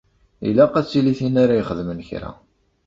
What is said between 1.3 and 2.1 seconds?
ara ixedmen